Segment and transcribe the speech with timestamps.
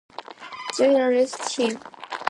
[0.79, 1.79] They arrest him.